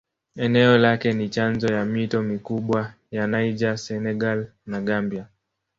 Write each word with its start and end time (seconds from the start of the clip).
Eneo 0.35 0.77
lake 0.77 1.13
ni 1.13 1.29
chanzo 1.29 1.73
ya 1.73 1.85
mito 1.85 2.21
mikubwa 2.21 2.93
ya 3.11 3.27
Niger, 3.27 3.77
Senegal 3.77 4.47
na 4.65 4.81
Gambia. 4.81 5.27